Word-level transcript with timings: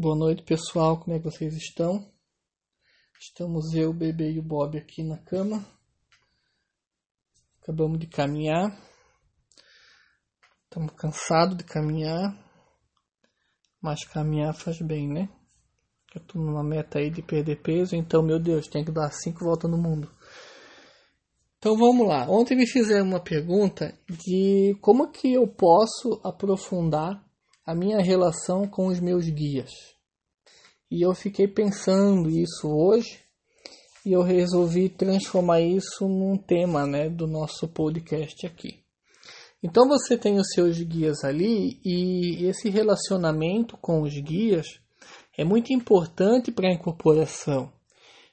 Boa 0.00 0.14
noite, 0.14 0.44
pessoal. 0.44 1.00
Como 1.00 1.16
é 1.16 1.18
que 1.18 1.24
vocês 1.24 1.52
estão? 1.56 2.08
Estamos 3.18 3.74
eu, 3.74 3.90
o 3.90 3.92
bebê 3.92 4.30
e 4.30 4.38
o 4.38 4.44
Bob 4.44 4.78
aqui 4.78 5.02
na 5.02 5.18
cama. 5.18 5.66
Acabamos 7.60 7.98
de 7.98 8.06
caminhar. 8.06 8.80
Estamos 10.62 10.92
cansados 10.92 11.56
de 11.56 11.64
caminhar. 11.64 12.32
Mas 13.82 14.04
caminhar 14.04 14.54
faz 14.54 14.80
bem, 14.80 15.08
né? 15.08 15.28
Eu 16.14 16.20
tô 16.24 16.38
numa 16.38 16.62
meta 16.62 17.00
aí 17.00 17.10
de 17.10 17.20
perder 17.20 17.60
peso, 17.60 17.96
então, 17.96 18.22
meu 18.22 18.38
Deus, 18.38 18.68
tem 18.68 18.84
que 18.84 18.92
dar 18.92 19.10
cinco 19.10 19.40
voltas 19.44 19.68
no 19.68 19.78
mundo. 19.78 20.08
Então 21.58 21.76
vamos 21.76 22.06
lá. 22.06 22.24
Ontem 22.30 22.56
me 22.56 22.68
fizeram 22.68 23.04
uma 23.04 23.20
pergunta 23.20 23.98
de 24.08 24.78
como 24.80 25.10
que 25.10 25.34
eu 25.34 25.48
posso 25.48 26.20
aprofundar 26.22 27.27
a 27.68 27.74
minha 27.74 28.00
relação 28.00 28.66
com 28.66 28.86
os 28.86 28.98
meus 28.98 29.28
guias. 29.28 29.70
E 30.90 31.04
eu 31.04 31.14
fiquei 31.14 31.46
pensando 31.46 32.30
isso 32.30 32.66
hoje 32.66 33.20
e 34.06 34.12
eu 34.12 34.22
resolvi 34.22 34.88
transformar 34.88 35.60
isso 35.60 36.08
num 36.08 36.38
tema 36.38 36.86
né, 36.86 37.10
do 37.10 37.26
nosso 37.26 37.68
podcast 37.68 38.46
aqui. 38.46 38.82
Então 39.62 39.86
você 39.86 40.16
tem 40.16 40.38
os 40.38 40.48
seus 40.54 40.80
guias 40.80 41.22
ali 41.24 41.78
e 41.84 42.46
esse 42.46 42.70
relacionamento 42.70 43.76
com 43.76 44.00
os 44.00 44.18
guias 44.18 44.66
é 45.36 45.44
muito 45.44 45.70
importante 45.70 46.50
para 46.50 46.70
a 46.70 46.72
incorporação. 46.72 47.70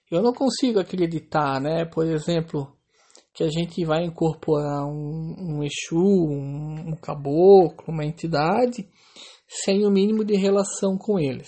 Eu 0.09 0.21
não 0.21 0.31
consigo 0.31 0.79
acreditar, 0.79 1.59
né? 1.59 1.83
Por 1.83 2.07
exemplo, 2.07 2.73
que 3.33 3.43
a 3.43 3.49
gente 3.49 3.83
vai 3.83 4.05
incorporar 4.05 4.85
um, 4.85 5.35
um 5.37 5.61
Exu, 5.61 5.99
um, 5.99 6.91
um 6.91 6.95
caboclo, 6.95 7.93
uma 7.93 8.05
entidade, 8.05 8.87
sem 9.47 9.85
o 9.85 9.91
mínimo 9.91 10.23
de 10.23 10.35
relação 10.35 10.97
com 10.97 11.19
eles. 11.19 11.47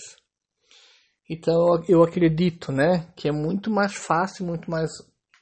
Então 1.28 1.82
eu 1.88 2.02
acredito, 2.02 2.72
né, 2.72 3.06
que 3.16 3.28
é 3.28 3.32
muito 3.32 3.70
mais 3.70 3.94
fácil, 3.94 4.46
muito 4.46 4.70
mais 4.70 4.90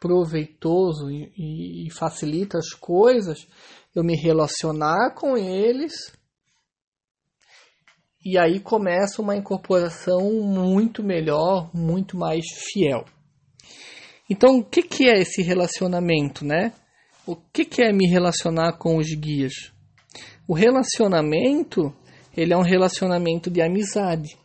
proveitoso 0.00 1.10
e, 1.10 1.86
e 1.86 1.90
facilita 1.90 2.58
as 2.58 2.70
coisas 2.70 3.46
eu 3.94 4.04
me 4.04 4.14
relacionar 4.14 5.14
com 5.14 5.38
eles 5.38 6.12
e 8.28 8.36
aí 8.36 8.58
começa 8.58 9.22
uma 9.22 9.36
incorporação 9.36 10.20
muito 10.42 11.02
melhor, 11.02 11.70
muito 11.72 12.16
mais 12.16 12.44
fiel. 12.72 13.04
Então, 14.28 14.58
o 14.58 14.64
que, 14.64 14.82
que 14.82 15.08
é 15.08 15.20
esse 15.20 15.42
relacionamento, 15.42 16.44
né? 16.44 16.72
O 17.24 17.36
que, 17.36 17.64
que 17.64 17.82
é 17.82 17.92
me 17.92 18.08
relacionar 18.08 18.78
com 18.78 18.96
os 18.96 19.06
guias? 19.14 19.72
O 20.46 20.54
relacionamento, 20.54 21.94
ele 22.36 22.52
é 22.52 22.56
um 22.56 22.62
relacionamento 22.62 23.50
de 23.50 23.62
amizade. 23.62 24.36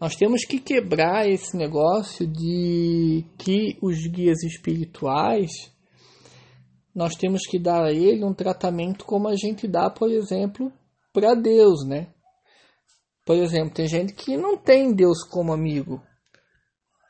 Nós 0.00 0.14
temos 0.16 0.44
que 0.44 0.58
quebrar 0.58 1.28
esse 1.28 1.56
negócio 1.56 2.26
de 2.26 3.24
que 3.36 3.76
os 3.82 4.06
guias 4.06 4.42
espirituais 4.42 5.50
nós 6.94 7.14
temos 7.14 7.46
que 7.46 7.58
dar 7.58 7.84
a 7.84 7.92
ele 7.92 8.24
um 8.24 8.34
tratamento 8.34 9.04
como 9.04 9.28
a 9.28 9.36
gente 9.36 9.68
dá, 9.68 9.88
por 9.88 10.10
exemplo, 10.10 10.72
para 11.12 11.34
Deus, 11.34 11.86
né? 11.86 12.08
Por 13.24 13.36
exemplo, 13.36 13.74
tem 13.74 13.86
gente 13.86 14.14
que 14.14 14.36
não 14.36 14.56
tem 14.56 14.92
Deus 14.92 15.22
como 15.22 15.52
amigo 15.52 16.02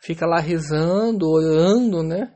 fica 0.00 0.26
lá 0.26 0.40
rezando, 0.40 1.28
orando, 1.28 2.02
né? 2.02 2.34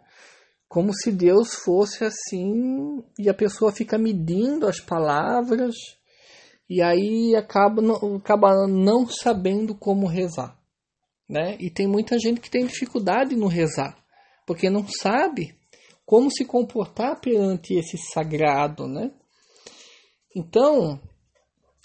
Como 0.69 0.93
se 0.95 1.13
Deus 1.13 1.55
fosse 1.55 2.05
assim, 2.05 3.03
e 3.19 3.29
a 3.29 3.35
pessoa 3.35 3.73
fica 3.73 3.99
medindo 3.99 4.67
as 4.67 4.81
palavras, 4.81 5.75
e 6.75 6.81
aí 6.81 7.37
acaba 7.37 7.83
não, 7.83 8.17
acaba 8.17 8.67
não 8.67 9.07
sabendo 9.07 9.75
como 9.75 10.07
rezar, 10.07 10.59
né? 11.29 11.55
E 11.61 11.69
tem 11.69 11.87
muita 11.87 12.19
gente 12.19 12.41
que 12.41 12.51
tem 12.51 12.65
dificuldade 12.65 13.37
no 13.37 13.47
rezar, 13.47 13.95
porque 14.47 14.71
não 14.71 14.89
sabe 14.89 15.55
como 16.07 16.31
se 16.31 16.47
comportar 16.47 17.21
perante 17.21 17.75
esse 17.75 17.99
sagrado, 17.99 18.89
né? 18.89 19.11
Então, 20.35 20.99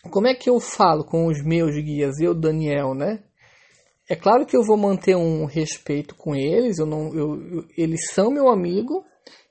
como 0.09 0.27
é 0.27 0.33
que 0.33 0.49
eu 0.49 0.57
falo 0.57 1.03
com 1.03 1.27
os 1.27 1.43
meus 1.43 1.75
guias, 1.75 2.17
eu, 2.21 2.33
Daniel, 2.33 2.93
né? 2.93 3.21
É 4.09 4.15
claro 4.15 4.45
que 4.45 4.55
eu 4.55 4.63
vou 4.63 4.77
manter 4.77 5.17
um 5.17 5.43
respeito 5.43 6.15
com 6.15 6.33
eles, 6.33 6.79
eu 6.79 6.85
não, 6.85 7.13
eu, 7.13 7.35
eu, 7.35 7.65
eles 7.77 8.09
são 8.13 8.31
meu 8.31 8.47
amigo, 8.47 9.03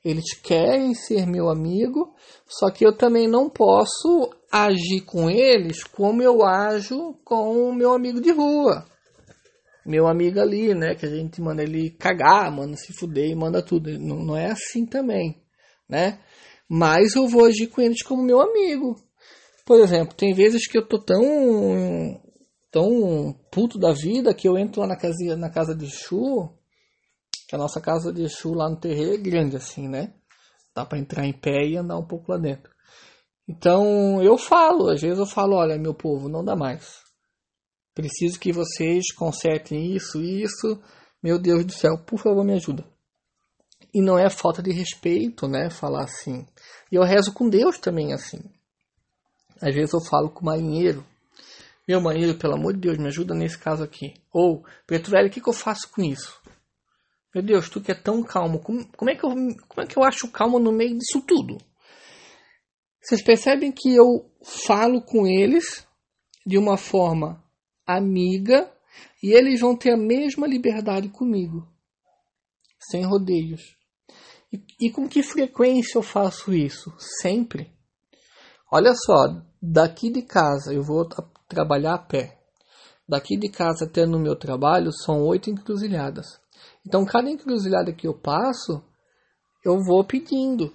eles 0.02 0.32
querem 0.32 0.94
ser 0.94 1.26
meu 1.26 1.50
amigo, 1.50 2.14
só 2.48 2.70
que 2.70 2.86
eu 2.86 2.96
também 2.96 3.28
não 3.28 3.50
posso 3.50 4.30
agir 4.64 5.02
com 5.02 5.30
eles 5.30 5.84
como 5.84 6.22
eu 6.22 6.44
ajo 6.44 7.14
com 7.24 7.68
o 7.68 7.74
meu 7.74 7.92
amigo 7.92 8.20
de 8.20 8.30
rua. 8.30 8.86
Meu 9.84 10.08
amigo 10.08 10.40
ali, 10.40 10.74
né? 10.74 10.94
Que 10.94 11.06
a 11.06 11.10
gente 11.10 11.40
manda 11.40 11.62
ele 11.62 11.90
cagar, 11.90 12.50
manda 12.50 12.76
se 12.76 12.92
fuder 12.92 13.30
e 13.30 13.36
manda 13.36 13.62
tudo. 13.62 13.96
Não, 13.98 14.16
não 14.16 14.36
é 14.36 14.50
assim 14.50 14.84
também, 14.84 15.40
né? 15.88 16.18
Mas 16.68 17.14
eu 17.14 17.28
vou 17.28 17.44
agir 17.44 17.68
com 17.68 17.80
eles 17.80 18.02
como 18.02 18.22
meu 18.22 18.40
amigo. 18.40 18.96
Por 19.64 19.80
exemplo, 19.80 20.14
tem 20.16 20.34
vezes 20.34 20.66
que 20.66 20.76
eu 20.76 20.86
tô 20.86 20.98
tão 20.98 22.20
tão 22.70 23.32
puto 23.50 23.78
da 23.78 23.92
vida 23.92 24.34
que 24.34 24.46
eu 24.46 24.58
entro 24.58 24.80
lá 24.80 24.86
na 24.86 24.96
casa, 24.96 25.36
na 25.36 25.48
casa 25.48 25.74
de 25.74 25.86
Exu, 25.86 26.50
que 27.48 27.54
a 27.54 27.58
nossa 27.58 27.80
casa 27.80 28.12
de 28.12 28.24
Exu 28.24 28.52
lá 28.52 28.68
no 28.68 28.76
terreiro 28.76 29.14
é 29.14 29.16
grande 29.16 29.56
assim, 29.56 29.88
né? 29.88 30.12
Dá 30.74 30.84
para 30.84 30.98
entrar 30.98 31.24
em 31.24 31.32
pé 31.32 31.66
e 31.66 31.76
andar 31.76 31.96
um 31.96 32.06
pouco 32.06 32.32
lá 32.32 32.38
dentro. 32.38 32.75
Então 33.48 34.22
eu 34.22 34.36
falo, 34.36 34.88
às 34.88 35.00
vezes 35.00 35.18
eu 35.18 35.26
falo, 35.26 35.56
olha 35.56 35.78
meu 35.78 35.94
povo, 35.94 36.28
não 36.28 36.44
dá 36.44 36.56
mais. 36.56 37.00
Preciso 37.94 38.38
que 38.38 38.52
vocês 38.52 39.12
consertem 39.14 39.94
isso, 39.94 40.22
isso. 40.22 40.80
Meu 41.22 41.38
Deus 41.38 41.64
do 41.64 41.72
céu, 41.72 41.98
por 41.98 42.18
favor 42.18 42.44
me 42.44 42.54
ajuda. 42.54 42.84
E 43.94 44.02
não 44.02 44.18
é 44.18 44.28
falta 44.28 44.62
de 44.62 44.72
respeito, 44.72 45.48
né? 45.48 45.70
Falar 45.70 46.04
assim. 46.04 46.46
E 46.92 46.96
eu 46.96 47.02
rezo 47.02 47.32
com 47.32 47.48
Deus 47.48 47.78
também 47.78 48.12
assim. 48.12 48.40
Às 49.60 49.74
vezes 49.74 49.94
eu 49.94 50.00
falo 50.00 50.28
com 50.28 50.40
o 50.40 50.44
marinheiro 50.44 51.04
meu 51.86 52.00
marido, 52.00 52.36
pelo 52.36 52.54
amor 52.54 52.72
de 52.72 52.80
Deus, 52.80 52.98
me 52.98 53.06
ajuda 53.06 53.32
nesse 53.32 53.56
caso 53.56 53.84
aqui. 53.84 54.14
Ou, 54.32 54.64
velho, 54.88 55.28
o 55.28 55.30
que, 55.30 55.40
que 55.40 55.48
eu 55.48 55.52
faço 55.52 55.88
com 55.88 56.02
isso? 56.02 56.36
Meu 57.32 57.44
Deus, 57.44 57.68
tu 57.68 57.80
que 57.80 57.92
é 57.92 57.94
tão 57.94 58.24
calmo, 58.24 58.58
como, 58.58 58.84
como, 58.96 59.10
é 59.10 59.14
que 59.14 59.24
eu, 59.24 59.30
como 59.30 59.82
é 59.82 59.86
que 59.86 59.96
eu 59.96 60.02
acho 60.02 60.28
calmo 60.32 60.58
no 60.58 60.72
meio 60.72 60.98
disso 60.98 61.22
tudo? 61.24 61.58
Vocês 63.06 63.22
percebem 63.22 63.70
que 63.70 63.94
eu 63.94 64.28
falo 64.42 65.00
com 65.00 65.28
eles 65.28 65.86
de 66.44 66.58
uma 66.58 66.76
forma 66.76 67.40
amiga 67.86 68.68
e 69.22 69.32
eles 69.32 69.60
vão 69.60 69.76
ter 69.76 69.92
a 69.92 69.96
mesma 69.96 70.44
liberdade 70.44 71.08
comigo, 71.08 71.64
sem 72.90 73.04
rodeios. 73.04 73.76
E, 74.52 74.60
e 74.80 74.90
com 74.90 75.08
que 75.08 75.22
frequência 75.22 75.98
eu 75.98 76.02
faço 76.02 76.52
isso? 76.52 76.92
Sempre. 77.22 77.72
Olha 78.72 78.92
só, 78.92 79.40
daqui 79.62 80.10
de 80.10 80.22
casa 80.22 80.74
eu 80.74 80.82
vou 80.82 81.08
trabalhar 81.46 81.94
a 81.94 81.98
pé. 81.98 82.40
Daqui 83.08 83.36
de 83.36 83.48
casa 83.48 83.84
até 83.84 84.04
no 84.04 84.18
meu 84.18 84.34
trabalho 84.34 84.90
são 84.90 85.22
oito 85.22 85.48
encruzilhadas. 85.48 86.40
Então, 86.84 87.04
cada 87.04 87.30
encruzilhada 87.30 87.92
que 87.92 88.08
eu 88.08 88.18
passo, 88.18 88.82
eu 89.64 89.78
vou 89.84 90.04
pedindo 90.04 90.74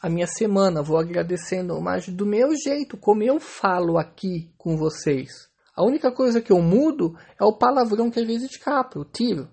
a 0.00 0.08
minha 0.08 0.26
semana, 0.26 0.82
vou 0.82 0.98
agradecendo, 0.98 1.80
mas 1.80 2.08
do 2.08 2.24
meu 2.24 2.56
jeito, 2.56 2.96
como 2.96 3.22
eu 3.22 3.38
falo 3.38 3.98
aqui 3.98 4.50
com 4.56 4.76
vocês. 4.76 5.30
A 5.76 5.84
única 5.84 6.10
coisa 6.10 6.40
que 6.40 6.52
eu 6.52 6.60
mudo 6.60 7.14
é 7.40 7.44
o 7.44 7.56
palavrão 7.56 8.10
que 8.10 8.20
às 8.20 8.26
vezes 8.26 8.50
escapa, 8.50 8.98
eu 8.98 9.04
tiro. 9.04 9.48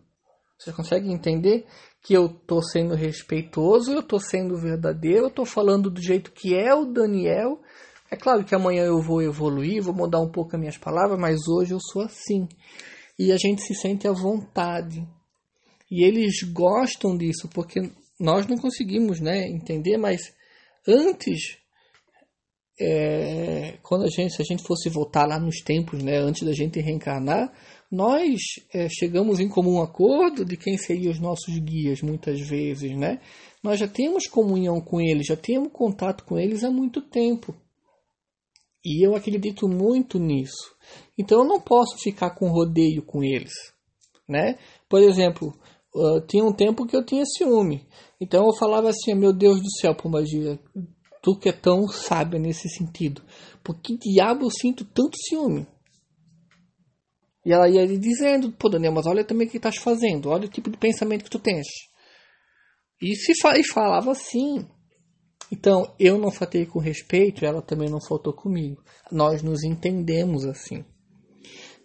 Você 0.57 0.71
consegue 0.71 1.11
entender 1.11 1.65
que 2.01 2.13
eu 2.13 2.27
estou 2.27 2.63
sendo 2.63 2.95
respeitoso, 2.95 3.91
eu 3.91 3.99
estou 3.99 4.19
sendo 4.19 4.57
verdadeiro, 4.57 5.25
eu 5.25 5.27
estou 5.27 5.45
falando 5.45 5.89
do 5.89 6.01
jeito 6.01 6.31
que 6.31 6.55
é 6.55 6.73
o 6.73 6.85
Daniel 6.85 7.61
é 8.09 8.15
claro 8.15 8.43
que 8.45 8.55
amanhã 8.55 8.83
eu 8.83 9.01
vou 9.01 9.21
evoluir, 9.21 9.83
vou 9.83 9.93
mudar 9.93 10.19
um 10.21 10.31
pouco 10.31 10.55
as 10.55 10.59
minhas 10.59 10.77
palavras, 10.77 11.19
mas 11.19 11.47
hoje 11.47 11.73
eu 11.73 11.79
sou 11.79 12.03
assim. 12.03 12.47
E 13.19 13.31
a 13.31 13.37
gente 13.37 13.61
se 13.61 13.75
sente 13.75 14.07
à 14.07 14.13
vontade. 14.13 15.05
E 15.91 16.05
eles 16.05 16.41
gostam 16.43 17.17
disso, 17.17 17.49
porque 17.53 17.91
nós 18.19 18.47
não 18.47 18.57
conseguimos 18.57 19.19
né, 19.19 19.47
entender, 19.47 19.97
mas 19.97 20.33
antes, 20.87 21.57
é, 22.79 23.77
quando 23.81 24.05
a 24.05 24.09
gente, 24.09 24.33
se 24.33 24.41
a 24.41 24.45
gente 24.45 24.63
fosse 24.63 24.89
voltar 24.89 25.25
lá 25.25 25.39
nos 25.39 25.61
tempos, 25.61 26.01
né, 26.03 26.17
antes 26.17 26.43
da 26.43 26.53
gente 26.53 26.79
reencarnar, 26.79 27.51
nós 27.91 28.39
é, 28.73 28.87
chegamos 28.89 29.39
em 29.39 29.47
comum 29.47 29.81
acordo 29.81 30.45
de 30.45 30.57
quem 30.57 30.77
seriam 30.77 31.11
os 31.11 31.19
nossos 31.19 31.57
guias, 31.57 32.01
muitas 32.01 32.39
vezes, 32.39 32.95
né? 32.95 33.19
Nós 33.63 33.79
já 33.79 33.87
temos 33.87 34.27
comunhão 34.27 34.79
com 34.81 35.01
eles, 35.01 35.27
já 35.27 35.35
temos 35.35 35.71
contato 35.71 36.23
com 36.25 36.37
eles 36.37 36.63
há 36.63 36.69
muito 36.69 37.01
tempo. 37.01 37.55
E 38.83 39.05
eu 39.05 39.15
acredito 39.15 39.67
muito 39.67 40.19
nisso. 40.19 40.75
Então 41.17 41.39
eu 41.39 41.45
não 41.45 41.59
posso 41.59 41.97
ficar 41.97 42.31
com 42.31 42.49
rodeio 42.49 43.01
com 43.03 43.23
eles, 43.23 43.53
né? 44.27 44.57
Por 44.87 45.01
exemplo, 45.01 45.57
uh, 45.97 46.21
tinha 46.21 46.43
um 46.43 46.53
tempo 46.53 46.85
que 46.85 46.95
eu 46.95 47.03
tinha 47.03 47.23
ciúme. 47.25 47.85
Então 48.19 48.45
eu 48.45 48.53
falava 48.55 48.89
assim, 48.89 49.13
meu 49.13 49.33
Deus 49.33 49.59
do 49.59 49.71
céu, 49.79 49.95
Pombagira, 49.95 50.59
tu 51.21 51.37
que 51.37 51.49
é 51.49 51.53
tão 51.53 51.87
sábia 51.87 52.39
nesse 52.39 52.69
sentido. 52.69 53.21
Por 53.63 53.79
que 53.79 53.97
diabo 53.97 54.45
eu 54.45 54.51
sinto 54.51 54.85
tanto 54.85 55.17
ciúme? 55.17 55.67
E 57.45 57.51
ela 57.51 57.69
ia 57.69 57.87
dizendo, 57.87 58.51
pô 58.51 58.69
Daniel, 58.69 58.91
mas 58.91 59.05
olha 59.05 59.23
também 59.23 59.47
o 59.47 59.49
que 59.49 59.57
estás 59.57 59.77
fazendo, 59.77 60.29
olha 60.29 60.45
o 60.45 60.49
tipo 60.49 60.69
de 60.69 60.77
pensamento 60.77 61.23
que 61.23 61.29
tu 61.29 61.39
tens. 61.39 61.67
E, 63.01 63.15
se 63.15 63.33
fa 63.41 63.57
e 63.57 63.63
falava 63.63 64.11
assim. 64.11 64.67
Então, 65.49 65.93
eu 65.97 66.17
não 66.17 66.29
faltei 66.29 66.65
com 66.65 66.79
respeito, 66.79 67.45
ela 67.45 67.61
também 67.61 67.89
não 67.89 68.01
faltou 68.01 68.33
comigo. 68.33 68.83
Nós 69.09 69.41
nos 69.41 69.63
entendemos 69.63 70.45
assim. 70.45 70.83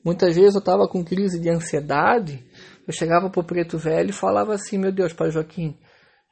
Muitas 0.05 0.35
vezes 0.35 0.55
eu 0.55 0.59
estava 0.59 0.89
com 0.89 1.05
crise 1.05 1.39
de 1.39 1.49
ansiedade, 1.49 2.45
eu 2.87 2.93
chegava 2.93 3.31
pro 3.31 3.45
preto 3.45 3.79
velho 3.79 4.11
e 4.11 4.15
falava 4.15 4.55
assim, 4.55 4.79
meu 4.79 4.93
Deus, 4.93 5.13
pai 5.13 5.31
Joaquim, 5.31 5.79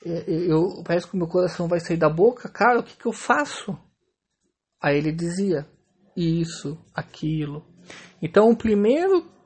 eu, 0.04 0.82
parece 0.84 1.06
que 1.06 1.14
o 1.14 1.18
meu 1.18 1.28
coração 1.28 1.68
vai 1.68 1.80
sair 1.80 1.96
da 1.96 2.08
boca, 2.08 2.48
cara, 2.48 2.80
o 2.80 2.82
que, 2.82 2.96
que 2.96 3.06
eu 3.06 3.12
faço? 3.12 3.78
Aí 4.82 4.96
ele 4.96 5.12
dizia, 5.12 5.66
isso, 6.16 6.78
aquilo. 6.94 7.64
Então, 8.22 8.50
a 8.50 8.56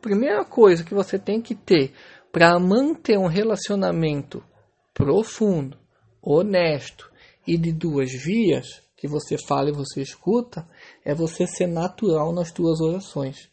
primeira 0.00 0.44
coisa 0.44 0.84
que 0.84 0.94
você 0.94 1.18
tem 1.18 1.40
que 1.40 1.54
ter 1.54 1.92
para 2.32 2.58
manter 2.58 3.18
um 3.18 3.26
relacionamento 3.26 4.42
profundo, 4.92 5.76
honesto 6.22 7.10
e 7.46 7.58
de 7.58 7.72
duas 7.72 8.12
vias, 8.12 8.82
que 8.96 9.08
você 9.08 9.36
fala 9.36 9.68
e 9.68 9.72
você 9.72 10.00
escuta, 10.00 10.66
é 11.04 11.14
você 11.14 11.46
ser 11.46 11.66
natural 11.66 12.32
nas 12.32 12.50
tuas 12.52 12.80
orações. 12.80 13.50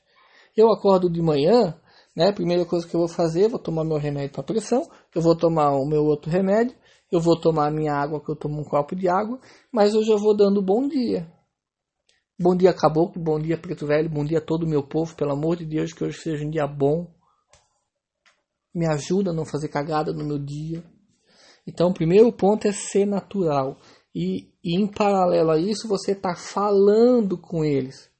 Eu 0.56 0.72
acordo 0.72 1.10
de 1.10 1.22
manhã, 1.22 1.76
né? 2.16 2.30
A 2.30 2.34
primeira 2.34 2.66
coisa 2.66 2.88
que 2.88 2.96
eu 2.96 3.00
vou 3.00 3.10
fazer, 3.10 3.48
vou 3.48 3.60
tomar 3.60 3.84
meu 3.84 3.98
remédio 3.98 4.32
para 4.32 4.44
pressão, 4.44 4.90
eu 5.16 5.22
vou 5.22 5.36
tomar 5.36 5.72
o 5.72 5.86
meu 5.86 6.04
outro 6.06 6.30
remédio, 6.30 6.76
eu 7.12 7.20
vou 7.20 7.40
tomar 7.40 7.68
a 7.68 7.72
minha 7.72 7.94
água, 7.94 8.24
que 8.24 8.30
eu 8.30 8.36
tomo 8.36 8.62
um 8.62 8.64
copo 8.64 8.96
de 8.96 9.08
água, 9.08 9.40
mas 9.72 9.94
eu 9.94 10.04
já 10.04 10.16
vou 10.16 10.36
dando 10.36 10.62
bom 10.62 10.88
dia. 10.88 11.32
Bom 12.40 12.56
dia, 12.56 12.74
caboclo, 12.74 13.22
bom 13.22 13.40
dia, 13.40 13.58
preto 13.58 13.86
velho, 13.86 14.10
bom 14.10 14.26
dia 14.26 14.40
a 14.40 14.46
todo 14.46 14.64
o 14.64 14.70
meu 14.70 14.82
povo, 14.82 15.16
pelo 15.16 15.32
amor 15.32 15.58
de 15.58 15.66
Deus, 15.66 15.94
que 15.94 16.04
hoje 16.04 16.20
seja 16.20 16.46
um 16.46 16.50
dia 16.50 16.66
bom. 16.66 17.08
Me 18.74 18.88
ajuda 18.88 19.32
a 19.32 19.34
não 19.34 19.46
fazer 19.46 19.68
cagada 19.68 20.12
no 20.12 20.26
meu 20.26 20.40
dia. 20.40 20.84
Então, 21.68 21.90
o 21.90 21.94
primeiro 21.94 22.32
ponto 22.32 22.68
é 22.68 22.72
ser 22.72 23.06
natural. 23.06 23.78
E, 24.16 24.50
e 24.64 24.76
em 24.76 24.88
paralelo 24.88 25.52
a 25.52 25.60
isso, 25.60 25.88
você 25.88 26.14
está 26.14 26.36
falando 26.36 27.38
com 27.38 27.64
eles. 27.64 28.11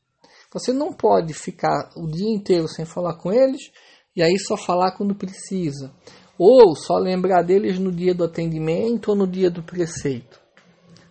Você 0.54 0.74
não 0.74 0.92
pode 0.92 1.34
ficar 1.34 1.90
o 1.96 2.08
dia 2.08 2.30
inteiro 2.30 2.68
sem 2.68 2.86
falar 2.86 3.16
com 3.16 3.32
eles 3.32 3.72
e 4.16 4.22
aí 4.22 4.38
só 4.38 4.58
falar 4.58 4.92
quando 4.92 5.16
precisa. 5.16 5.92
Ou 6.38 6.76
só 6.76 6.98
lembrar 6.98 7.44
deles 7.44 7.80
no 7.80 7.92
dia 7.92 8.14
do 8.14 8.24
atendimento 8.24 9.10
ou 9.10 9.16
no 9.16 9.28
dia 9.28 9.50
do 9.50 9.64
preceito. 9.64 10.42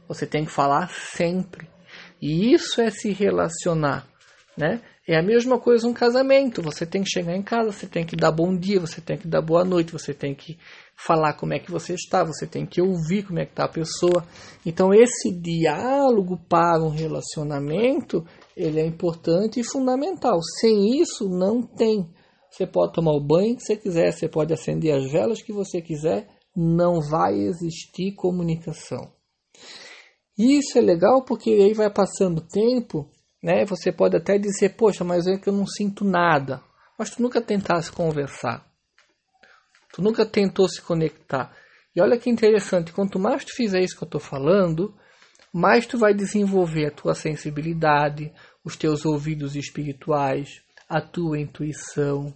Você 0.07 0.27
tem 0.27 0.45
que 0.45 0.51
falar 0.51 0.91
sempre. 0.91 1.69
E 2.21 2.53
isso 2.53 2.81
é 2.81 2.91
se 2.91 3.13
relacionar, 3.13 4.07
né? 4.57 4.83
É 5.09 5.19
a 5.19 5.23
mesma 5.23 5.59
coisa 5.59 5.89
um 5.89 5.95
casamento. 5.95 6.63
Você 6.63 6.85
tem 6.85 7.03
que 7.03 7.11
chegar 7.11 7.35
em 7.35 7.43
casa, 7.43 7.73
você 7.73 7.87
tem 7.87 8.05
que 8.05 8.15
dar 8.15 8.31
bom 8.31 8.55
dia, 8.55 8.79
você 8.79 9.01
tem 9.01 9.17
que 9.17 9.27
dar 9.27 9.41
boa 9.41 9.65
noite, 9.65 9.93
você 9.93 10.13
tem 10.13 10.35
que 10.35 10.59
falar 10.95 11.33
como 11.33 11.55
é 11.55 11.59
que 11.59 11.71
você 11.71 11.95
está, 11.95 12.23
você 12.23 12.47
tem 12.47 12.67
que 12.67 12.81
ouvir 12.81 13.25
como 13.25 13.39
é 13.39 13.45
que 13.45 13.53
está 13.53 13.65
a 13.65 13.69
pessoa. 13.69 14.25
Então 14.65 14.93
esse 14.93 15.33
diálogo 15.33 16.39
para 16.49 16.83
um 16.83 16.91
relacionamento, 16.91 18.25
ele 18.57 18.81
é 18.81 18.87
importante 18.87 19.61
e 19.61 19.65
fundamental. 19.65 20.41
Sem 20.61 21.01
isso 21.01 21.29
não 21.29 21.63
tem. 21.63 22.09
Você 22.51 22.67
pode 22.67 22.93
tomar 22.93 23.13
o 23.13 23.25
banho 23.25 23.57
que 23.57 23.63
você 23.63 23.77
quiser, 23.77 24.13
você 24.13 24.29
pode 24.29 24.53
acender 24.53 24.95
as 24.95 25.11
velas 25.11 25.41
que 25.41 25.53
você 25.53 25.81
quiser, 25.81 26.29
não 26.55 27.01
vai 27.01 27.35
existir 27.35 28.13
comunicação. 28.13 29.13
Isso 30.37 30.79
é 30.79 30.81
legal 30.81 31.23
porque 31.25 31.51
aí 31.51 31.75
vai 31.75 31.91
passando 31.91 32.41
tempo, 32.41 33.09
né? 33.43 33.65
Você 33.67 33.93
pode 33.93 34.17
até 34.17 34.39
dizer, 34.39 34.71
poxa, 34.71 35.05
mas 35.05 35.27
é 35.27 35.37
que 35.37 35.49
eu 35.49 35.53
não 35.53 35.67
sinto 35.67 36.05
nada. 36.05 36.63
Mas 36.99 37.11
tu 37.11 37.23
nunca 37.23 37.41
tentasse 37.41 37.93
conversar. 37.93 38.67
Tu 39.93 40.03
nunca 40.03 40.27
tentou 40.27 40.69
se 40.69 40.81
conectar. 40.83 41.55
E 41.95 42.01
olha 42.01 42.19
que 42.19 42.31
interessante, 42.31 42.93
quanto 42.93 43.19
mais 43.19 43.45
tu 43.45 43.55
fizer 43.55 43.83
isso 43.83 43.97
que 43.97 44.05
eu 44.05 44.07
estou 44.07 44.21
falando, 44.21 44.95
mais 45.53 45.87
tu 45.87 45.99
vai 45.99 46.15
desenvolver 46.15 46.87
a 46.87 46.91
tua 46.91 47.15
sensibilidade, 47.15 48.33
os 48.65 48.77
teus 48.77 49.05
ouvidos 49.05 49.57
espirituais, 49.57 50.63
a 50.89 51.01
tua 51.01 51.39
intuição. 51.39 52.35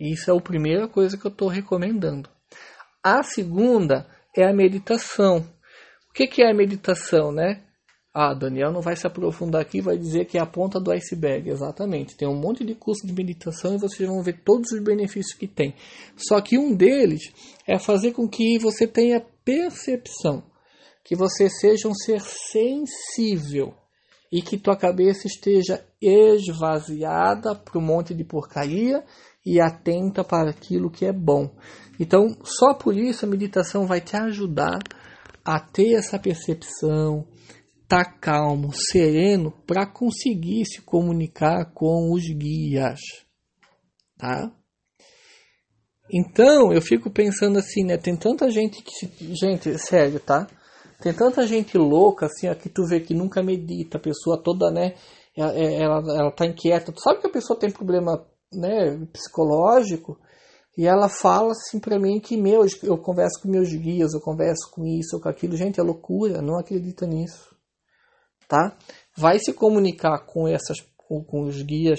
Isso 0.00 0.30
é 0.30 0.36
a 0.36 0.40
primeira 0.40 0.88
coisa 0.88 1.16
que 1.16 1.26
eu 1.26 1.30
estou 1.30 1.48
recomendando. 1.48 2.28
A 3.02 3.22
segunda 3.22 4.06
é 4.36 4.44
a 4.44 4.52
meditação 4.52 5.44
que, 6.18 6.26
que 6.26 6.42
é 6.42 6.50
a 6.50 6.54
meditação, 6.54 7.30
né? 7.30 7.60
Ah, 8.12 8.34
Daniel 8.34 8.72
não 8.72 8.80
vai 8.80 8.96
se 8.96 9.06
aprofundar 9.06 9.60
aqui, 9.62 9.80
vai 9.80 9.96
dizer 9.96 10.24
que 10.24 10.36
é 10.36 10.40
a 10.40 10.46
ponta 10.46 10.80
do 10.80 10.90
iceberg. 10.90 11.48
Exatamente. 11.48 12.16
Tem 12.16 12.26
um 12.26 12.34
monte 12.34 12.64
de 12.64 12.74
curso 12.74 13.06
de 13.06 13.12
meditação 13.12 13.76
e 13.76 13.78
vocês 13.78 14.08
vão 14.08 14.20
ver 14.20 14.40
todos 14.44 14.72
os 14.72 14.82
benefícios 14.82 15.38
que 15.38 15.46
tem. 15.46 15.76
Só 16.16 16.40
que 16.40 16.58
um 16.58 16.74
deles 16.74 17.20
é 17.64 17.78
fazer 17.78 18.10
com 18.12 18.28
que 18.28 18.58
você 18.58 18.88
tenha 18.88 19.24
percepção, 19.44 20.42
que 21.08 21.16
você 21.16 21.48
seja 21.48 21.88
um 21.88 21.94
ser 21.94 22.20
sensível 22.20 23.74
e 24.30 24.42
que 24.42 24.58
tua 24.58 24.76
cabeça 24.76 25.26
esteja 25.26 25.82
esvaziada 26.02 27.54
para 27.54 27.78
um 27.78 27.82
monte 27.82 28.12
de 28.12 28.22
porcaria 28.22 29.02
e 29.44 29.58
atenta 29.58 30.22
para 30.22 30.50
aquilo 30.50 30.90
que 30.90 31.06
é 31.06 31.12
bom. 31.12 31.50
Então, 31.98 32.36
só 32.44 32.74
por 32.74 32.94
isso 32.94 33.24
a 33.24 33.28
meditação 33.28 33.86
vai 33.86 34.02
te 34.02 34.16
ajudar 34.16 34.80
a 35.42 35.58
ter 35.58 35.94
essa 35.94 36.18
percepção, 36.18 37.26
tá 37.88 38.04
calmo, 38.04 38.70
sereno 38.74 39.50
para 39.66 39.86
conseguir 39.86 40.66
se 40.66 40.82
comunicar 40.82 41.72
com 41.72 42.12
os 42.12 42.24
guias, 42.24 43.00
tá? 44.18 44.52
Então, 46.12 46.70
eu 46.70 46.82
fico 46.82 47.10
pensando 47.10 47.58
assim, 47.58 47.82
né, 47.82 47.96
tem 47.96 48.14
tanta 48.14 48.50
gente 48.50 48.82
que 48.82 49.34
gente, 49.34 49.78
sério, 49.78 50.20
tá? 50.20 50.46
Tem 51.00 51.12
tanta 51.12 51.46
gente 51.46 51.78
louca 51.78 52.26
assim, 52.26 52.48
ó, 52.48 52.54
que 52.54 52.68
tu 52.68 52.84
vê 52.84 53.00
que 53.00 53.14
nunca 53.14 53.42
medita, 53.42 53.98
a 53.98 54.00
pessoa 54.00 54.42
toda, 54.42 54.70
né, 54.70 54.94
ela, 55.36 55.52
ela, 55.52 56.16
ela 56.16 56.30
tá 56.32 56.44
inquieta. 56.44 56.92
Tu 56.92 57.00
sabe 57.00 57.20
que 57.20 57.28
a 57.28 57.32
pessoa 57.32 57.58
tem 57.58 57.70
problema, 57.70 58.26
né, 58.52 58.98
psicológico? 59.12 60.18
E 60.76 60.86
ela 60.86 61.08
fala 61.08 61.52
assim 61.52 61.78
para 61.78 61.98
mim 61.98 62.20
que 62.20 62.36
meu, 62.36 62.64
eu 62.82 62.98
converso 62.98 63.42
com 63.42 63.48
meus 63.48 63.72
guias, 63.72 64.12
eu 64.12 64.20
converso 64.20 64.70
com 64.72 64.86
isso 64.86 65.16
ou 65.16 65.22
com 65.22 65.28
aquilo. 65.28 65.56
Gente, 65.56 65.80
é 65.80 65.82
loucura, 65.82 66.42
não 66.42 66.58
acredita 66.58 67.06
nisso. 67.06 67.56
Tá? 68.48 68.76
Vai 69.16 69.38
se 69.38 69.52
comunicar 69.52 70.24
com 70.24 70.48
essas 70.48 70.78
com, 70.96 71.24
com 71.24 71.42
os 71.42 71.62
guias, 71.62 71.98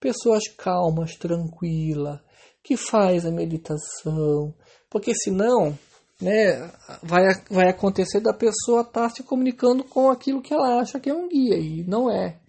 pessoas 0.00 0.48
calmas, 0.48 1.16
tranquilas, 1.16 2.20
que 2.62 2.76
faz 2.76 3.24
a 3.24 3.30
meditação, 3.30 4.54
porque 4.90 5.14
senão, 5.14 5.78
né, 6.20 6.70
vai 7.02 7.24
vai 7.50 7.68
acontecer 7.68 8.20
da 8.20 8.32
pessoa 8.32 8.82
estar 8.82 9.02
tá 9.02 9.10
se 9.10 9.22
comunicando 9.22 9.84
com 9.84 10.10
aquilo 10.10 10.42
que 10.42 10.52
ela 10.52 10.80
acha 10.80 10.98
que 10.98 11.10
é 11.10 11.14
um 11.14 11.28
guia 11.28 11.56
e 11.56 11.84
não 11.84 12.10
é, 12.10 12.40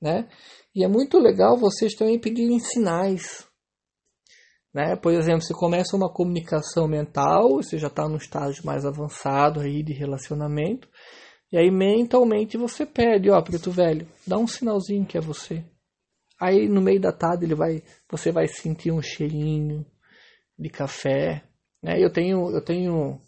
né? 0.00 0.28
E 0.74 0.84
é 0.84 0.88
muito 0.88 1.18
legal 1.18 1.56
vocês 1.56 1.94
também 1.94 2.18
pedirem 2.18 2.58
sinais 2.58 3.46
né? 4.72 4.96
Por 4.96 5.12
exemplo, 5.12 5.42
você 5.42 5.52
começa 5.52 5.96
uma 5.96 6.12
comunicação 6.12 6.88
mental, 6.88 7.56
você 7.56 7.78
já 7.78 7.88
está 7.88 8.08
no 8.08 8.16
estágio 8.16 8.64
mais 8.64 8.86
avançado 8.86 9.60
aí 9.60 9.82
de 9.82 9.92
relacionamento, 9.92 10.88
e 11.52 11.58
aí 11.58 11.70
mentalmente 11.70 12.56
você 12.56 12.86
pede, 12.86 13.30
ó, 13.30 13.40
preto 13.42 13.70
velho, 13.70 14.08
dá 14.26 14.38
um 14.38 14.46
sinalzinho 14.46 15.04
que 15.04 15.18
é 15.18 15.20
você. 15.20 15.64
Aí 16.40 16.68
no 16.68 16.80
meio 16.80 17.00
da 17.00 17.12
tarde 17.12 17.44
ele 17.44 17.54
vai, 17.54 17.82
você 18.10 18.32
vai 18.32 18.48
sentir 18.48 18.90
um 18.90 19.02
cheirinho 19.02 19.84
de 20.58 20.70
café, 20.70 21.44
né? 21.82 22.02
Eu 22.02 22.10
tenho, 22.10 22.50
eu 22.50 22.62
tenho 22.62 23.20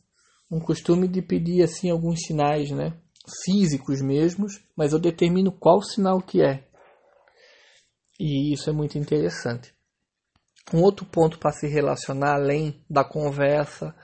um 0.51 0.61
costume 0.61 1.09
de 1.09 1.21
pedir 1.21 1.63
assim 1.63 1.91
alguns 1.91 2.21
sinais, 2.27 2.71
né? 2.71 2.97
Físicos 3.45 4.01
mesmos, 4.01 4.63
mas 4.77 4.93
eu 4.93 4.99
determino 4.99 5.51
qual 5.51 5.83
sinal 5.83 6.21
que 6.21 6.43
é. 6.43 6.67
E 8.21 8.53
isso 8.53 8.71
é 8.71 8.73
muito 8.73 8.97
interessante. 8.99 9.75
Um 10.73 10.83
outro 10.83 11.05
ponto 11.05 11.39
para 11.39 11.53
se 11.53 11.67
relacionar 11.67 12.35
além 12.35 12.85
da 12.89 13.05
conversa, 13.05 13.95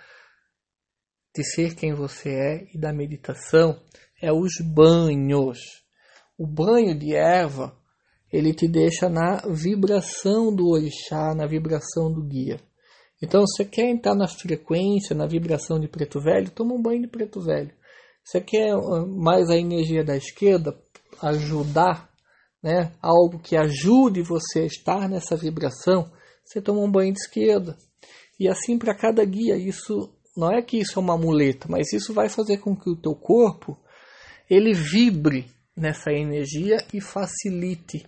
de 1.34 1.44
ser 1.44 1.74
quem 1.74 1.94
você 1.94 2.30
é 2.30 2.66
e 2.74 2.78
da 2.78 2.92
meditação 2.92 3.80
é 4.20 4.32
os 4.32 4.52
banhos. 4.60 5.58
O 6.36 6.46
banho 6.46 6.98
de 6.98 7.14
erva, 7.14 7.76
ele 8.32 8.52
te 8.52 8.66
deixa 8.66 9.08
na 9.08 9.42
vibração 9.48 10.54
do 10.54 10.68
orixá, 10.68 11.34
na 11.34 11.46
vibração 11.46 12.12
do 12.12 12.22
guia. 12.22 12.60
Então, 13.22 13.42
você 13.42 13.64
quer 13.64 13.88
entrar 13.88 14.14
na 14.14 14.26
frequência, 14.26 15.14
na 15.14 15.26
vibração 15.26 15.78
de 15.78 15.88
preto 15.88 16.20
velho, 16.20 16.50
toma 16.50 16.74
um 16.74 16.80
banho 16.80 17.02
de 17.02 17.08
preto 17.08 17.40
velho. 17.40 17.72
Você 18.24 18.40
quer 18.40 18.72
ah, 18.72 19.06
mais 19.06 19.50
a 19.50 19.56
energia 19.56 20.04
da 20.04 20.16
esquerda, 20.16 20.78
ajudar, 21.22 22.10
né, 22.62 22.92
algo 23.02 23.38
que 23.38 23.56
ajude 23.56 24.22
você 24.22 24.60
a 24.60 24.66
estar 24.66 25.08
nessa 25.08 25.36
vibração, 25.36 26.10
você 26.44 26.60
toma 26.60 26.80
um 26.80 26.90
banho 26.90 27.12
de 27.12 27.20
esquerda. 27.20 27.76
E 28.38 28.48
assim 28.48 28.78
para 28.78 28.94
cada 28.94 29.24
guia, 29.24 29.56
isso 29.56 30.12
não 30.36 30.50
é 30.50 30.62
que 30.62 30.78
isso 30.78 30.98
é 30.98 31.02
uma 31.02 31.16
muleta, 31.16 31.66
mas 31.68 31.92
isso 31.92 32.14
vai 32.14 32.28
fazer 32.28 32.58
com 32.58 32.74
que 32.74 32.88
o 32.88 32.96
teu 32.96 33.14
corpo 33.14 33.78
ele 34.48 34.72
vibre 34.72 35.50
nessa 35.76 36.12
energia 36.12 36.78
e 36.92 37.00
facilite 37.00 38.06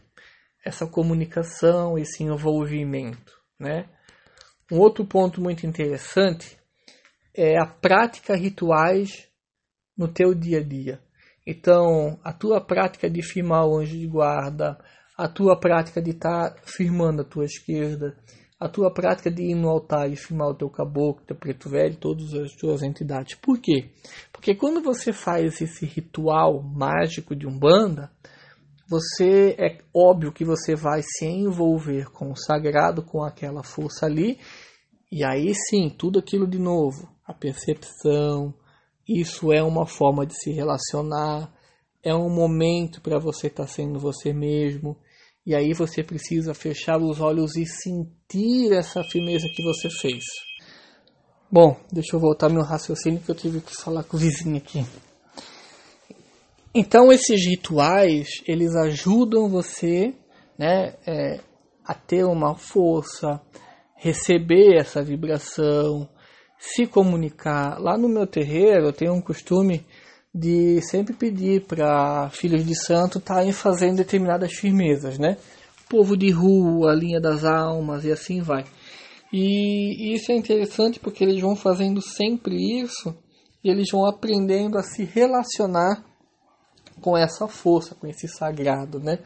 essa 0.64 0.86
comunicação, 0.86 1.98
esse 1.98 2.22
envolvimento, 2.22 3.32
né? 3.58 3.88
Um 4.72 4.78
outro 4.78 5.04
ponto 5.04 5.38
muito 5.38 5.66
interessante 5.66 6.58
é 7.36 7.60
a 7.60 7.66
prática 7.66 8.34
rituais 8.34 9.28
no 9.94 10.08
teu 10.08 10.34
dia 10.34 10.60
a 10.60 10.62
dia. 10.62 10.98
Então, 11.46 12.18
a 12.24 12.32
tua 12.32 12.58
prática 12.58 13.10
de 13.10 13.22
firmar 13.22 13.66
o 13.66 13.76
anjo 13.76 13.98
de 13.98 14.06
guarda, 14.06 14.82
a 15.14 15.28
tua 15.28 15.60
prática 15.60 16.00
de 16.00 16.12
estar 16.12 16.54
tá 16.54 16.62
firmando 16.64 17.20
a 17.20 17.24
tua 17.24 17.44
esquerda, 17.44 18.16
a 18.58 18.66
tua 18.66 18.90
prática 18.90 19.30
de 19.30 19.42
ir 19.42 19.54
no 19.54 19.68
altar 19.68 20.10
e 20.10 20.16
firmar 20.16 20.48
o 20.48 20.54
teu 20.54 20.70
caboclo, 20.70 21.26
teu 21.26 21.36
preto 21.36 21.68
velho, 21.68 21.96
todas 21.96 22.32
as 22.32 22.52
tuas 22.52 22.82
entidades. 22.82 23.34
Por 23.34 23.60
quê? 23.60 23.90
Porque 24.32 24.54
quando 24.54 24.80
você 24.80 25.12
faz 25.12 25.60
esse 25.60 25.84
ritual 25.84 26.62
mágico 26.62 27.36
de 27.36 27.46
Umbanda, 27.46 28.10
você 28.92 29.56
é 29.58 29.78
óbvio 29.94 30.32
que 30.32 30.44
você 30.44 30.74
vai 30.74 31.00
se 31.02 31.24
envolver 31.24 32.10
com 32.10 32.30
o 32.30 32.36
sagrado, 32.36 33.02
com 33.02 33.22
aquela 33.22 33.62
força 33.62 34.04
ali, 34.04 34.38
e 35.12 35.22
aí 35.22 35.52
sim, 35.54 35.90
tudo 35.90 36.18
aquilo 36.18 36.46
de 36.46 36.58
novo, 36.58 37.06
a 37.26 37.34
percepção, 37.34 38.54
isso 39.06 39.52
é 39.52 39.62
uma 39.62 39.86
forma 39.86 40.24
de 40.24 40.34
se 40.34 40.50
relacionar, 40.50 41.52
é 42.02 42.14
um 42.14 42.30
momento 42.30 42.98
para 43.02 43.18
você 43.18 43.48
estar 43.48 43.64
tá 43.64 43.68
sendo 43.68 43.98
você 43.98 44.32
mesmo. 44.32 44.96
E 45.44 45.54
aí 45.54 45.74
você 45.74 46.02
precisa 46.02 46.54
fechar 46.54 46.98
os 46.98 47.20
olhos 47.20 47.56
e 47.56 47.66
sentir 47.66 48.72
essa 48.72 49.04
firmeza 49.04 49.48
que 49.54 49.62
você 49.62 49.90
fez. 49.90 50.24
Bom, 51.50 51.76
deixa 51.92 52.16
eu 52.16 52.20
voltar 52.20 52.48
meu 52.48 52.62
raciocínio 52.62 53.20
que 53.20 53.30
eu 53.30 53.34
tive 53.34 53.60
que 53.60 53.74
falar 53.74 54.04
com 54.04 54.16
o 54.16 54.20
vizinho 54.20 54.56
aqui. 54.56 54.82
Então 56.74 57.12
esses 57.12 57.44
rituais 57.44 58.28
eles 58.46 58.74
ajudam 58.74 59.46
você, 59.46 60.14
né, 60.58 60.94
é, 61.06 61.40
a 61.84 61.92
ter 61.92 62.24
uma 62.24 62.54
força, 62.54 63.38
receber 64.02 64.74
essa 64.74 65.00
vibração, 65.00 66.08
se 66.58 66.88
comunicar. 66.88 67.80
Lá 67.80 67.96
no 67.96 68.08
meu 68.08 68.26
terreiro 68.26 68.86
eu 68.86 68.92
tenho 68.92 69.14
um 69.14 69.20
costume 69.20 69.86
de 70.34 70.82
sempre 70.82 71.14
pedir 71.14 71.62
para 71.66 72.28
filhos 72.30 72.66
de 72.66 72.74
santo 72.74 73.18
estarem 73.18 73.52
fazendo 73.52 73.98
determinadas 73.98 74.52
firmezas, 74.54 75.18
né? 75.18 75.36
Povo 75.88 76.16
de 76.16 76.30
rua, 76.30 76.92
linha 76.94 77.20
das 77.20 77.44
almas 77.44 78.04
e 78.04 78.10
assim 78.10 78.40
vai. 78.40 78.64
E 79.32 80.12
isso 80.14 80.32
é 80.32 80.34
interessante 80.34 80.98
porque 80.98 81.22
eles 81.22 81.40
vão 81.40 81.54
fazendo 81.54 82.02
sempre 82.02 82.56
isso 82.56 83.16
e 83.62 83.70
eles 83.70 83.88
vão 83.92 84.04
aprendendo 84.04 84.78
a 84.78 84.82
se 84.82 85.04
relacionar 85.04 86.04
com 87.00 87.16
essa 87.16 87.46
força, 87.46 87.94
com 87.94 88.08
esse 88.08 88.26
sagrado, 88.26 88.98
né? 88.98 89.20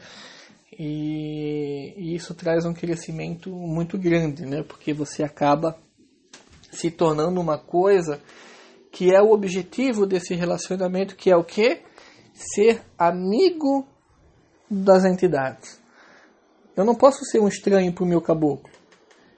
E, 0.79 2.15
isso 2.15 2.35
traz 2.35 2.65
um 2.65 2.73
crescimento 2.73 3.49
muito 3.49 3.97
grande, 3.97 4.45
né? 4.45 4.63
Porque 4.63 4.93
você 4.93 5.23
acaba 5.23 5.77
se 6.71 6.91
tornando 6.91 7.41
uma 7.41 7.57
coisa 7.57 8.21
que 8.91 9.13
é 9.13 9.21
o 9.21 9.31
objetivo 9.31 10.05
desse 10.05 10.35
relacionamento, 10.35 11.15
que 11.15 11.31
é 11.31 11.35
o 11.35 11.43
que? 11.43 11.81
Ser 12.33 12.81
amigo 12.97 13.87
das 14.69 15.05
entidades. 15.05 15.79
Eu 16.75 16.85
não 16.85 16.93
posso 16.93 17.25
ser 17.25 17.39
um 17.39 17.47
estranho 17.47 17.91
para 17.91 18.03
o 18.03 18.07
meu 18.07 18.21
caboclo. 18.21 18.69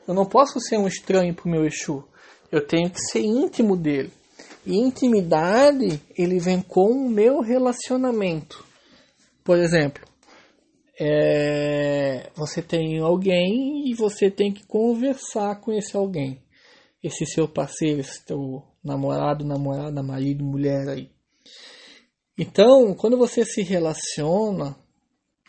Eu 0.05 0.13
não 0.13 0.25
posso 0.25 0.59
ser 0.59 0.77
um 0.77 0.87
estranho 0.87 1.33
para 1.33 1.47
o 1.47 1.51
meu 1.51 1.65
Exu. 1.65 2.03
Eu 2.51 2.65
tenho 2.65 2.89
que 2.89 2.99
ser 2.99 3.21
íntimo 3.21 3.77
dele. 3.77 4.11
E 4.65 4.77
intimidade, 4.77 6.01
ele 6.17 6.39
vem 6.39 6.61
com 6.61 6.91
o 6.91 7.09
meu 7.09 7.39
relacionamento. 7.41 8.65
Por 9.43 9.57
exemplo, 9.57 10.08
é, 10.99 12.29
você 12.35 12.61
tem 12.61 12.99
alguém 12.99 13.89
e 13.89 13.93
você 13.93 14.29
tem 14.29 14.51
que 14.51 14.65
conversar 14.65 15.59
com 15.61 15.71
esse 15.71 15.95
alguém 15.95 16.41
esse 17.03 17.25
seu 17.25 17.47
parceiro, 17.47 18.01
esse 18.01 18.23
teu 18.25 18.63
namorado, 18.83 19.45
namorada, 19.45 20.03
marido, 20.03 20.43
mulher 20.43 20.87
aí. 20.89 21.09
Então, 22.37 22.93
quando 22.93 23.17
você 23.17 23.45
se 23.45 23.61
relaciona 23.61 24.75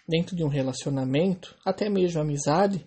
dentro 0.09 0.35
de 0.35 0.45
um 0.45 0.49
relacionamento, 0.49 1.57
até 1.65 1.89
mesmo 1.89 2.21
amizade, 2.21 2.87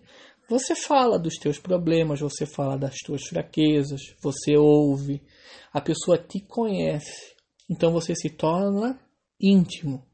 você 0.50 0.76
fala 0.76 1.18
dos 1.18 1.36
teus 1.36 1.58
problemas, 1.58 2.20
você 2.20 2.46
fala 2.46 2.78
das 2.78 2.96
tuas 2.98 3.24
fraquezas, 3.24 4.02
você 4.22 4.58
ouve, 4.58 5.22
a 5.72 5.80
pessoa 5.80 6.18
te 6.18 6.40
conhece. 6.42 7.34
Então 7.70 7.94
você 7.94 8.14
se 8.14 8.30
torna 8.30 9.00
íntimo. 9.40 10.06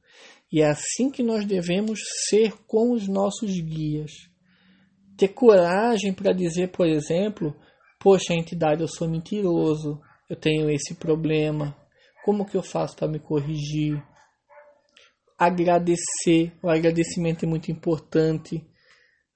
E 0.51 0.61
é 0.61 0.67
assim 0.67 1.11
que 1.11 1.23
nós 1.23 1.45
devemos 1.45 1.99
ser 2.27 2.53
com 2.65 2.91
os 2.91 3.07
nossos 3.07 3.51
guias. 3.51 4.11
Ter 5.17 5.29
coragem 5.29 6.13
para 6.13 6.33
dizer, 6.33 6.71
por 6.71 6.87
exemplo, 6.87 7.55
Poxa, 8.01 8.33
entidade, 8.33 8.79
eu 8.79 8.87
sou 8.87 9.09
mentiroso, 9.09 9.99
eu 10.29 10.35
tenho 10.37 10.69
esse 10.69 10.95
problema. 10.95 11.75
Como 12.23 12.45
que 12.45 12.55
eu 12.55 12.63
faço 12.63 12.95
para 12.95 13.09
me 13.09 13.19
corrigir? 13.19 14.01
Agradecer, 15.37 16.53
o 16.63 16.69
agradecimento 16.69 17.43
é 17.43 17.47
muito 17.47 17.69
importante, 17.69 18.65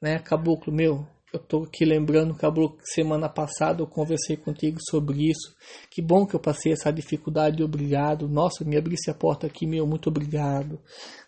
né? 0.02 0.18
Caboclo, 0.18 0.74
meu, 0.74 1.06
eu 1.34 1.40
tô 1.40 1.64
aqui 1.64 1.84
lembrando, 1.84 2.36
Caboclo, 2.36 2.78
semana 2.84 3.28
passada 3.28 3.82
eu 3.82 3.88
conversei 3.88 4.38
contigo 4.38 4.78
sobre 4.88 5.32
isso. 5.32 5.56
Que 5.90 6.00
bom 6.00 6.28
que 6.28 6.36
eu 6.36 6.40
passei 6.40 6.74
essa 6.74 6.94
dificuldade, 6.94 7.64
obrigado. 7.64 8.30
Nossa, 8.30 8.64
me 8.64 8.78
abrisse 8.78 9.10
a 9.10 9.16
porta 9.16 9.48
aqui, 9.48 9.66
meu, 9.66 9.88
muito 9.88 10.10
obrigado. 10.10 10.80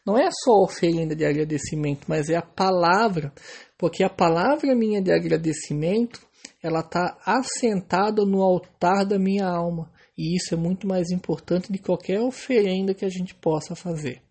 Não 0.06 0.16
é 0.16 0.30
só 0.32 0.62
oferenda 0.62 1.16
de 1.16 1.26
agradecimento, 1.26 2.06
mas 2.08 2.30
é 2.30 2.36
a 2.36 2.42
palavra, 2.44 3.34
porque 3.80 4.04
a 4.04 4.10
palavra 4.10 4.76
minha 4.76 5.02
de 5.02 5.12
agradecimento 5.12 6.22
ela 6.62 6.82
está 6.82 7.18
assentada 7.26 8.24
no 8.26 8.44
altar 8.44 9.08
da 9.08 9.18
minha 9.18 9.48
alma. 9.48 9.92
E 10.16 10.38
isso 10.38 10.54
é 10.54 10.58
muito 10.58 10.88
mais 10.88 11.10
importante 11.10 11.74
de 11.74 11.80
qualquer 11.80 12.22
oferenda 12.22 12.94
que 12.94 13.06
a 13.06 13.10
gente 13.10 13.34
possa 13.34 13.76
fazer. 13.76 14.22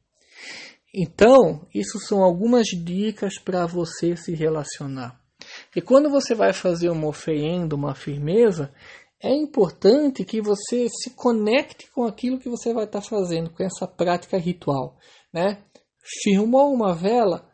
Então, 0.94 1.66
isso 1.74 1.98
são 1.98 2.22
algumas 2.22 2.66
dicas 2.68 3.40
para 3.40 3.66
você 3.66 4.16
se 4.16 4.32
relacionar. 4.32 5.23
E 5.74 5.80
quando 5.80 6.10
você 6.10 6.34
vai 6.34 6.52
fazer 6.52 6.90
uma 6.90 7.08
oferenda, 7.08 7.74
uma 7.74 7.94
firmeza, 7.94 8.72
é 9.22 9.32
importante 9.32 10.24
que 10.24 10.40
você 10.40 10.88
se 10.88 11.10
conecte 11.10 11.90
com 11.90 12.04
aquilo 12.04 12.38
que 12.38 12.48
você 12.48 12.72
vai 12.72 12.84
estar 12.84 13.00
tá 13.00 13.06
fazendo, 13.06 13.50
com 13.50 13.62
essa 13.62 13.86
prática 13.86 14.38
ritual. 14.38 14.96
Né? 15.32 15.62
Firmou 16.22 16.72
uma 16.72 16.94
vela, 16.94 17.50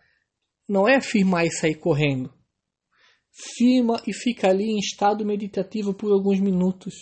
não 0.68 0.88
é 0.88 1.00
firmar 1.00 1.46
e 1.46 1.50
sair 1.50 1.76
correndo 1.76 2.32
firma 3.32 4.00
e 4.06 4.12
fica 4.12 4.48
ali 4.48 4.70
em 4.70 4.78
estado 4.78 5.24
meditativo 5.24 5.94
por 5.94 6.12
alguns 6.12 6.38
minutos, 6.40 6.94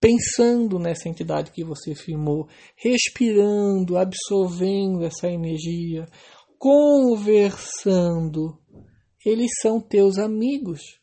pensando 0.00 0.78
nessa 0.78 1.08
entidade 1.08 1.52
que 1.52 1.64
você 1.64 1.94
firmou, 1.94 2.48
respirando, 2.76 3.96
absorvendo 3.96 5.04
essa 5.04 5.28
energia, 5.28 6.06
conversando. 6.58 7.20
Eles 9.24 9.50
são 9.60 9.80
teus 9.80 10.18
amigos, 10.18 11.00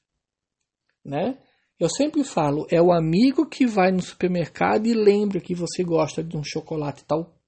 né? 1.03 1.38
Eu 1.79 1.89
sempre 1.89 2.24
falo, 2.24 2.65
é 2.71 2.81
o 2.81 2.91
amigo 2.91 3.47
que 3.47 3.67
vai 3.67 3.91
no 3.91 4.01
supermercado 4.01 4.88
e 4.88 4.93
lembra 4.93 5.39
que 5.39 5.53
você 5.53 5.83
gosta 5.83 6.24
de 6.24 6.36
um 6.36 6.43
chocolate 6.43 7.05
tal, 7.05 7.39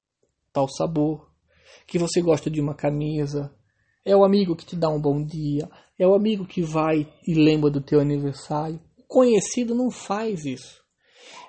tal 0.53 0.67
sabor, 0.67 1.27
que 1.87 1.97
você 1.97 2.21
gosta 2.21 2.49
de 2.49 2.61
uma 2.61 2.75
camisa, 2.75 3.51
é 4.05 4.15
o 4.15 4.23
amigo 4.23 4.55
que 4.55 4.65
te 4.65 4.75
dá 4.75 4.87
um 4.87 5.01
bom 5.01 5.23
dia, 5.23 5.67
é 5.97 6.07
o 6.07 6.13
amigo 6.13 6.45
que 6.45 6.61
vai 6.61 7.11
e 7.27 7.33
lembra 7.33 7.71
do 7.71 7.81
teu 7.81 7.99
aniversário. 7.99 8.79
O 8.97 9.03
conhecido 9.07 9.73
não 9.73 9.89
faz 9.89 10.45
isso. 10.45 10.79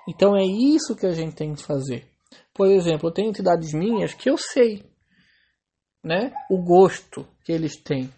Então 0.09 0.35
é 0.35 0.43
isso 0.43 0.95
que 0.95 1.05
a 1.05 1.13
gente 1.13 1.35
tem 1.35 1.53
que 1.53 1.63
fazer. 1.63 2.07
Por 2.53 2.67
exemplo, 2.67 3.09
eu 3.09 3.13
tenho 3.13 3.29
entidades 3.29 3.73
minhas 3.73 4.13
que 4.13 4.29
eu 4.29 4.37
sei, 4.37 4.83
né, 6.03 6.33
o 6.49 6.57
gosto 6.57 7.27
que 7.45 7.51
eles 7.51 7.75
têm. 7.77 8.11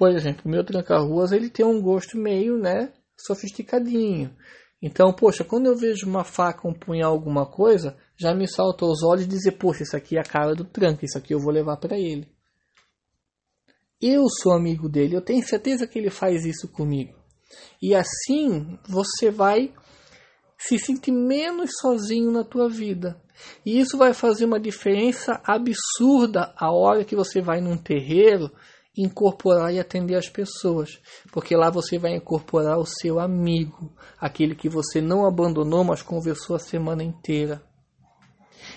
Por 0.00 0.10
exemplo, 0.12 0.44
o 0.46 0.48
meu 0.48 0.64
tranca-ruas, 0.64 1.30
ele 1.30 1.50
tem 1.50 1.62
um 1.62 1.78
gosto 1.78 2.16
meio, 2.16 2.56
né, 2.56 2.90
sofisticadinho. 3.18 4.34
Então, 4.80 5.12
poxa, 5.12 5.44
quando 5.44 5.66
eu 5.66 5.76
vejo 5.76 6.08
uma 6.08 6.24
faca, 6.24 6.66
um 6.66 6.72
punhal, 6.72 7.12
alguma 7.12 7.44
coisa, 7.44 7.98
já 8.18 8.34
me 8.34 8.48
salta 8.48 8.86
aos 8.86 9.02
olhos 9.02 9.28
dizer, 9.28 9.58
poxa, 9.58 9.82
isso 9.82 9.94
aqui 9.94 10.16
é 10.16 10.20
a 10.20 10.24
cara 10.24 10.54
do 10.54 10.64
tranca, 10.64 11.04
isso 11.04 11.18
aqui 11.18 11.34
eu 11.34 11.38
vou 11.38 11.52
levar 11.52 11.76
para 11.76 11.98
ele. 11.98 12.26
Eu 14.00 14.24
sou 14.42 14.54
amigo 14.54 14.88
dele, 14.88 15.16
eu 15.16 15.20
tenho 15.20 15.46
certeza 15.46 15.86
que 15.86 15.98
ele 15.98 16.08
faz 16.08 16.46
isso 16.46 16.66
comigo. 16.66 17.14
E 17.82 17.94
assim 17.94 18.78
você 18.88 19.30
vai 19.30 19.70
se 20.56 20.78
sentir 20.78 21.12
menos 21.12 21.72
sozinho 21.78 22.32
na 22.32 22.42
tua 22.42 22.70
vida. 22.70 23.20
E 23.66 23.78
isso 23.78 23.98
vai 23.98 24.14
fazer 24.14 24.46
uma 24.46 24.58
diferença 24.58 25.42
absurda 25.44 26.54
a 26.56 26.72
hora 26.72 27.04
que 27.04 27.14
você 27.14 27.42
vai 27.42 27.60
num 27.60 27.76
terreiro 27.76 28.50
incorporar 28.96 29.72
e 29.72 29.78
atender 29.78 30.16
as 30.16 30.28
pessoas, 30.28 31.00
porque 31.32 31.56
lá 31.56 31.70
você 31.70 31.98
vai 31.98 32.14
incorporar 32.14 32.78
o 32.78 32.86
seu 32.86 33.20
amigo, 33.20 33.92
aquele 34.18 34.54
que 34.54 34.68
você 34.68 35.00
não 35.00 35.26
abandonou, 35.26 35.84
mas 35.84 36.02
conversou 36.02 36.56
a 36.56 36.58
semana 36.58 37.02
inteira. 37.02 37.62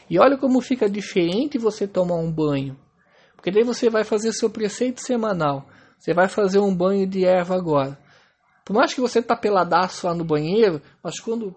E 0.10 0.20
olha 0.20 0.38
como 0.38 0.62
fica 0.62 0.90
diferente 0.90 1.58
você 1.58 1.88
tomar 1.88 2.16
um 2.16 2.32
banho. 2.32 2.78
Porque 3.36 3.52
daí 3.52 3.64
você 3.64 3.90
vai 3.90 4.04
fazer 4.04 4.32
seu 4.32 4.50
preceito 4.50 5.02
semanal. 5.02 5.68
Você 5.98 6.14
vai 6.14 6.28
fazer 6.28 6.60
um 6.60 6.76
banho 6.76 7.08
de 7.08 7.26
erva 7.26 7.56
agora. 7.56 7.98
Por 8.66 8.74
mais 8.74 8.94
que 8.94 9.02
você 9.02 9.22
tá 9.22 9.36
peladaço 9.36 10.08
lá 10.08 10.14
no 10.14 10.24
banheiro, 10.24 10.82
mas 11.04 11.20
quando 11.20 11.56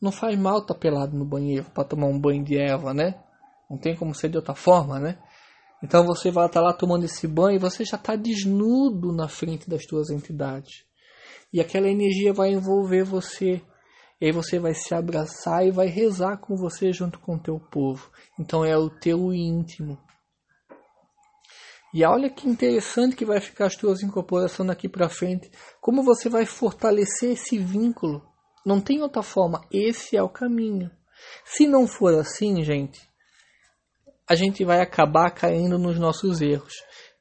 não 0.00 0.12
faz 0.12 0.38
mal 0.38 0.58
estar 0.58 0.74
tá 0.74 0.80
pelado 0.80 1.16
no 1.16 1.24
banheiro 1.24 1.66
para 1.74 1.84
tomar 1.84 2.06
um 2.06 2.18
banho 2.18 2.44
de 2.44 2.56
erva, 2.56 2.94
né? 2.94 3.14
Não 3.68 3.76
tem 3.76 3.96
como 3.96 4.14
ser 4.14 4.28
de 4.28 4.36
outra 4.36 4.54
forma, 4.54 4.98
né? 4.98 5.18
Então 5.82 6.04
você 6.04 6.30
vai 6.30 6.46
estar 6.46 6.60
lá 6.60 6.72
tomando 6.72 7.04
esse 7.04 7.26
banho 7.26 7.56
e 7.56 7.60
você 7.60 7.84
já 7.84 7.96
está 7.96 8.16
desnudo 8.16 9.12
na 9.12 9.28
frente 9.28 9.68
das 9.68 9.84
suas 9.84 10.10
entidades. 10.10 10.84
E 11.52 11.60
aquela 11.60 11.88
energia 11.88 12.32
vai 12.32 12.50
envolver 12.50 13.04
você. 13.04 13.62
E 14.20 14.26
aí 14.26 14.32
você 14.32 14.58
vai 14.58 14.74
se 14.74 14.92
abraçar 14.94 15.64
e 15.66 15.70
vai 15.70 15.86
rezar 15.86 16.38
com 16.38 16.56
você 16.56 16.92
junto 16.92 17.20
com 17.20 17.36
o 17.36 17.38
teu 17.38 17.60
povo. 17.60 18.10
Então 18.38 18.64
é 18.64 18.76
o 18.76 18.90
teu 18.90 19.32
íntimo. 19.32 19.96
E 21.94 22.04
olha 22.04 22.28
que 22.28 22.48
interessante 22.48 23.16
que 23.16 23.24
vai 23.24 23.40
ficar 23.40 23.66
as 23.66 23.76
tuas 23.76 24.02
incorporações 24.02 24.66
daqui 24.66 24.88
para 24.88 25.08
frente. 25.08 25.50
Como 25.80 26.02
você 26.02 26.28
vai 26.28 26.44
fortalecer 26.44 27.32
esse 27.32 27.56
vínculo. 27.56 28.22
Não 28.66 28.80
tem 28.80 29.00
outra 29.00 29.22
forma. 29.22 29.64
Esse 29.72 30.16
é 30.16 30.22
o 30.22 30.28
caminho. 30.28 30.90
Se 31.44 31.66
não 31.66 31.86
for 31.86 32.14
assim, 32.14 32.62
gente, 32.62 33.07
a 34.28 34.34
gente 34.34 34.64
vai 34.64 34.80
acabar 34.80 35.30
caindo 35.30 35.78
nos 35.78 35.98
nossos 35.98 36.40
erros. 36.40 36.74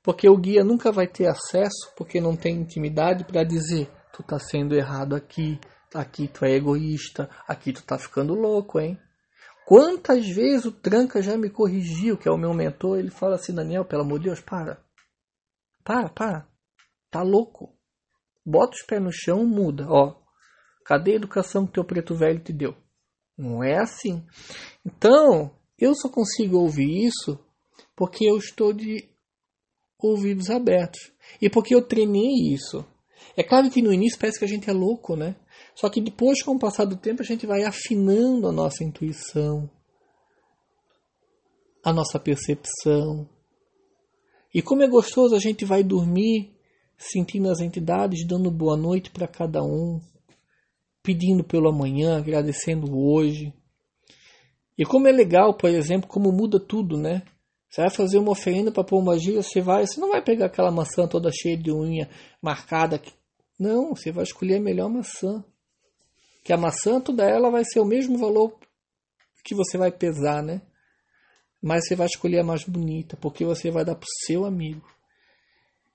Porque 0.04 0.30
o 0.30 0.38
guia 0.38 0.64
nunca 0.64 0.92
vai 0.92 1.08
ter 1.08 1.28
acesso, 1.28 1.94
porque 1.96 2.20
não 2.20 2.36
tem 2.36 2.56
intimidade 2.56 3.24
para 3.24 3.44
dizer: 3.44 3.90
tu 4.14 4.24
tá 4.24 4.38
sendo 4.40 4.76
errado 4.76 5.16
aqui, 5.16 5.60
aqui 5.94 6.28
tu 6.28 6.46
é 6.46 6.52
egoísta, 6.52 7.30
aqui 7.48 7.74
tu 7.74 7.84
tá 7.84 7.98
ficando 7.98 8.34
louco, 8.34 8.80
hein? 8.80 9.00
Quantas 9.66 10.26
vezes 10.26 10.66
o 10.66 10.72
Tranca 10.72 11.22
já 11.22 11.38
me 11.38 11.50
corrigiu, 11.50 12.18
que 12.18 12.28
é 12.28 12.32
o 12.32 12.38
meu 12.38 12.54
mentor, 12.54 13.00
ele 13.00 13.12
fala 13.12 13.36
assim: 13.36 13.54
Daniel, 13.54 13.84
pelo 13.84 14.04
amor 14.04 14.20
de 14.20 14.26
Deus, 14.26 14.40
para. 14.40 14.82
Para, 15.84 16.10
para. 16.10 16.48
Tá 17.12 17.22
louco. 17.22 17.76
Bota 18.46 18.76
os 18.76 18.84
pés 18.84 19.02
no 19.02 19.12
chão, 19.12 19.46
muda. 19.46 19.86
Ó, 19.90 20.16
cadê 20.86 21.12
a 21.12 21.16
educação 21.16 21.66
que 21.66 21.74
teu 21.74 21.84
preto 21.84 22.16
velho 22.16 22.40
te 22.40 22.54
deu? 22.54 22.76
Não 23.38 23.62
é 23.62 23.78
assim. 23.78 24.26
Então, 24.86 25.54
eu 25.78 25.94
só 25.96 26.10
consigo 26.10 26.58
ouvir 26.58 27.06
isso 27.06 27.40
porque 27.96 28.26
eu 28.26 28.38
estou 28.38 28.74
de 28.74 29.08
ouvidos 30.00 30.50
abertos. 30.50 31.12
E 31.42 31.50
porque 31.50 31.74
eu 31.74 31.82
treinei 31.82 32.54
isso. 32.54 32.86
É 33.36 33.44
claro 33.44 33.70
que 33.70 33.82
no 33.82 33.94
início 33.94 34.20
parece 34.20 34.40
que 34.40 34.46
a 34.46 34.48
gente 34.48 34.70
é 34.70 34.74
louco, 34.74 35.16
né? 35.16 35.36
Só 35.76 35.90
que 35.90 36.02
depois, 36.02 36.42
com 36.42 36.56
o 36.56 36.60
passar 36.60 36.86
do 36.86 36.96
tempo, 36.96 37.22
a 37.22 37.26
gente 37.26 37.46
vai 37.46 37.64
afinando 37.64 38.48
a 38.48 38.52
nossa 38.52 38.84
intuição, 38.84 39.70
a 41.84 41.94
nossa 41.94 42.20
percepção. 42.20 43.28
E 44.54 44.62
como 44.62 44.84
é 44.84 44.88
gostoso 44.88 45.36
a 45.36 45.40
gente 45.40 45.66
vai 45.66 45.84
dormir 45.84 46.52
sentindo 46.98 47.50
as 47.50 47.60
entidades, 47.60 48.26
dando 48.26 48.50
boa 48.50 48.76
noite 48.76 49.12
para 49.12 49.28
cada 49.28 49.64
um, 49.64 50.02
pedindo 51.04 51.44
pelo 51.44 51.70
amanhã, 51.70 52.18
agradecendo 52.18 52.98
hoje. 52.98 53.54
E 54.78 54.86
como 54.86 55.08
é 55.08 55.12
legal, 55.12 55.54
por 55.56 55.70
exemplo, 55.70 56.08
como 56.08 56.32
muda 56.32 56.60
tudo, 56.60 56.98
né? 56.98 57.24
Você 57.70 57.82
vai 57.82 57.90
fazer 57.90 58.18
uma 58.18 58.32
oferenda 58.32 58.72
para 58.72 58.84
Pombagira, 58.84 59.42
você 59.42 59.60
vai, 59.60 59.86
você 59.86 60.00
não 60.00 60.10
vai 60.10 60.22
pegar 60.22 60.46
aquela 60.46 60.72
maçã 60.72 61.08
toda 61.08 61.32
cheia 61.32 61.58
de 61.58 61.72
unha 61.72 62.10
marcada. 62.42 63.02
Não, 63.60 63.96
você 63.96 64.12
vai 64.12 64.24
escolher 64.24 64.58
a 64.58 64.62
melhor 64.62 64.90
maçã. 64.90 65.44
Que 66.44 66.54
a 66.54 66.58
maçã 66.58 67.02
toda 67.02 67.24
ela 67.24 67.50
vai 67.50 67.64
ser 67.66 67.80
o 67.80 67.86
mesmo 67.86 68.18
valor 68.18 68.58
que 69.48 69.56
você 69.56 69.78
vai 69.78 69.92
pesar, 69.92 70.44
né? 70.44 70.62
Mas 71.62 71.88
você 71.88 71.96
vai 71.96 72.06
escolher 72.06 72.40
a 72.40 72.44
mais 72.44 72.66
bonita, 72.66 73.16
porque 73.18 73.46
você 73.46 73.72
vai 73.72 73.86
dar 73.86 73.96
pro 73.96 74.08
seu 74.26 74.46
amigo. 74.46 74.86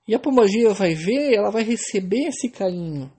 E 0.07 0.15
a 0.15 0.19
pombagira 0.19 0.73
vai 0.73 0.95
ver, 0.95 1.33
ela 1.33 1.51
vai 1.51 1.63
receber 1.63 2.27
esse 2.27 2.49
carinho. 2.49 3.11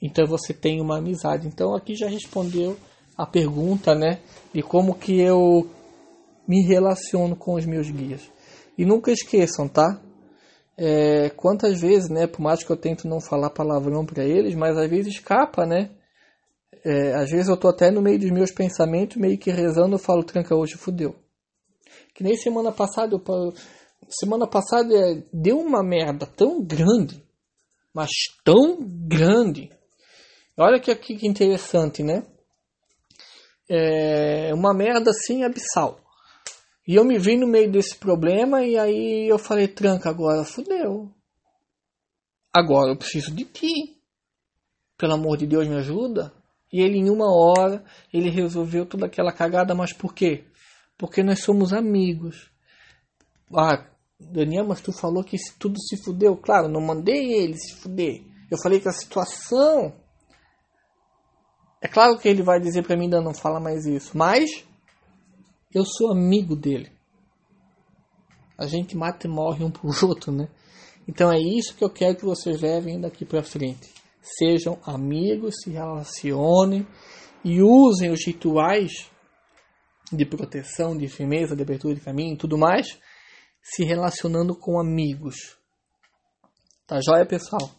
Então 0.00 0.26
você 0.26 0.52
tem 0.52 0.80
uma 0.80 0.98
amizade. 0.98 1.48
Então 1.48 1.74
aqui 1.74 1.94
já 1.94 2.08
respondeu 2.08 2.76
a 3.16 3.26
pergunta, 3.26 3.94
né, 3.94 4.20
de 4.52 4.62
como 4.62 4.94
que 4.94 5.20
eu 5.20 5.68
me 6.46 6.62
relaciono 6.62 7.34
com 7.34 7.54
os 7.54 7.64
meus 7.64 7.90
guias. 7.90 8.30
E 8.76 8.84
nunca 8.84 9.10
esqueçam, 9.10 9.68
tá? 9.68 10.00
É, 10.76 11.30
quantas 11.30 11.80
vezes, 11.80 12.10
né, 12.10 12.26
por 12.26 12.42
mais 12.42 12.62
que 12.62 12.70
eu 12.70 12.76
tento 12.76 13.08
não 13.08 13.20
falar 13.20 13.50
palavrão 13.50 14.04
para 14.04 14.22
eles, 14.22 14.54
mas 14.54 14.76
às 14.76 14.88
vezes 14.88 15.14
escapa, 15.14 15.64
né? 15.64 15.90
É, 16.84 17.14
às 17.14 17.30
vezes 17.30 17.48
eu 17.48 17.56
tô 17.56 17.68
até 17.68 17.90
no 17.90 18.02
meio 18.02 18.18
dos 18.18 18.30
meus 18.30 18.52
pensamentos, 18.52 19.16
meio 19.16 19.38
que 19.38 19.50
rezando, 19.50 19.94
eu 19.94 19.98
falo, 19.98 20.22
tranca 20.22 20.54
hoje, 20.54 20.76
fudeu. 20.76 21.16
Que 22.14 22.22
nem 22.22 22.36
semana 22.36 22.70
passada, 22.70 23.14
eu, 23.14 23.54
semana 24.08 24.46
passada 24.46 24.94
é, 24.94 25.22
deu 25.32 25.58
uma 25.58 25.82
merda 25.82 26.26
tão 26.26 26.62
grande, 26.62 27.22
mas 27.94 28.10
tão 28.44 28.78
grande. 28.80 29.70
Olha 30.56 30.78
que, 30.78 30.94
que 30.94 31.26
interessante, 31.26 32.02
né? 32.02 32.22
É, 33.68 34.52
uma 34.54 34.72
merda 34.74 35.10
assim 35.10 35.44
abissal. 35.44 36.00
E 36.86 36.94
eu 36.94 37.04
me 37.04 37.18
vi 37.18 37.36
no 37.36 37.48
meio 37.48 37.70
desse 37.70 37.96
problema 37.96 38.64
e 38.64 38.78
aí 38.78 39.28
eu 39.28 39.38
falei, 39.38 39.66
tranca, 39.66 40.08
agora 40.08 40.44
fudeu. 40.44 41.10
Agora 42.52 42.92
eu 42.92 42.96
preciso 42.96 43.34
de 43.34 43.44
ti. 43.44 44.00
Pelo 44.96 45.14
amor 45.14 45.36
de 45.36 45.46
Deus, 45.46 45.66
me 45.66 45.76
ajuda. 45.76 46.32
E 46.72 46.80
ele 46.80 46.98
em 46.98 47.10
uma 47.10 47.26
hora, 47.26 47.84
ele 48.12 48.30
resolveu 48.30 48.86
toda 48.86 49.06
aquela 49.06 49.32
cagada, 49.32 49.74
mas 49.74 49.92
por 49.92 50.14
quê? 50.14 50.44
Porque 50.96 51.22
nós 51.22 51.40
somos 51.40 51.72
amigos. 51.72 52.50
Ah, 53.54 53.86
Daniel, 54.18 54.66
mas 54.66 54.80
tu 54.80 54.92
falou 54.92 55.22
que 55.22 55.36
tudo 55.58 55.78
se 55.80 56.02
fudeu. 56.02 56.36
Claro, 56.36 56.68
não 56.68 56.80
mandei 56.80 57.34
ele 57.34 57.58
se 57.58 57.74
fuder. 57.74 58.22
Eu 58.50 58.58
falei 58.58 58.80
que 58.80 58.88
a 58.88 58.92
situação 58.92 59.92
é 61.80 61.88
claro 61.88 62.18
que 62.18 62.28
ele 62.28 62.42
vai 62.42 62.60
dizer 62.60 62.82
para 62.82 62.96
mim 62.96 63.04
ainda 63.04 63.20
não 63.20 63.34
fala 63.34 63.60
mais 63.60 63.86
isso, 63.86 64.16
mas 64.16 64.64
eu 65.74 65.84
sou 65.84 66.10
amigo 66.10 66.56
dele. 66.56 66.90
A 68.58 68.66
gente 68.66 68.96
mata 68.96 69.26
e 69.26 69.30
morre 69.30 69.62
um 69.62 69.70
pro 69.70 69.90
outro, 70.06 70.32
né? 70.32 70.48
Então 71.06 71.30
é 71.30 71.38
isso 71.38 71.76
que 71.76 71.84
eu 71.84 71.90
quero 71.90 72.16
que 72.16 72.24
vocês 72.24 72.60
levem 72.60 73.00
daqui 73.00 73.24
para 73.24 73.42
frente. 73.42 73.92
Sejam 74.22 74.78
amigos, 74.84 75.56
se 75.62 75.70
relacionem 75.70 76.86
e 77.44 77.62
usem 77.62 78.10
os 78.10 78.24
rituais 78.26 79.08
de 80.12 80.24
proteção, 80.24 80.96
de 80.96 81.08
firmeza, 81.08 81.54
de 81.54 81.62
abertura 81.62 81.94
de 81.94 82.00
caminho 82.00 82.34
e 82.34 82.38
tudo 82.38 82.56
mais, 82.56 82.98
se 83.62 83.84
relacionando 83.84 84.56
com 84.56 84.80
amigos. 84.80 85.56
Tá 86.86 87.00
joia, 87.00 87.26
pessoal? 87.26 87.70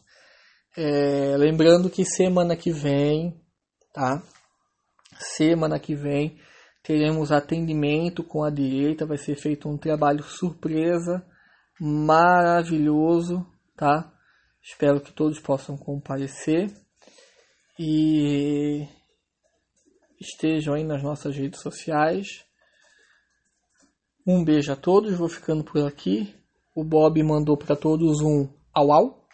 É, 0.78 1.36
lembrando 1.38 1.90
que 1.90 2.06
semana 2.06 2.56
que 2.56 2.72
vem 2.72 3.42
tá? 3.98 4.22
Semana 5.20 5.80
que 5.80 5.96
vem 5.96 6.40
teremos 6.84 7.32
atendimento 7.32 8.24
com 8.24 8.44
a 8.44 8.52
direita, 8.52 9.08
vai 9.08 9.18
ser 9.18 9.36
feito 9.36 9.68
um 9.68 9.76
trabalho 9.76 10.24
surpresa 10.24 11.26
maravilhoso, 11.80 13.44
tá? 13.76 14.14
Espero 14.62 15.02
que 15.02 15.12
todos 15.12 15.40
possam 15.40 15.76
comparecer 15.76 16.72
e 17.80 18.88
estejam 20.20 20.76
aí 20.76 20.84
nas 20.84 21.02
nossas 21.02 21.36
redes 21.36 21.60
sociais. 21.60 22.46
Um 24.26 24.44
beijo 24.44 24.72
a 24.72 24.76
todos, 24.76 25.18
vou 25.18 25.30
ficando 25.30 25.64
por 25.64 25.88
aqui. 25.88 26.36
O 26.76 26.84
Bob 26.84 27.22
mandou 27.24 27.58
para 27.58 27.76
todos 27.76 28.22
um 28.22 28.48
au 28.72 28.92
au. 28.92 29.28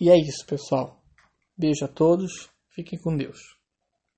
E 0.00 0.10
é 0.10 0.16
isso, 0.16 0.44
pessoal. 0.44 1.00
Beijo 1.56 1.84
a 1.84 1.88
todos. 1.88 2.50
Fiquem 2.78 2.96
com 2.96 3.16
Deus. 3.16 3.57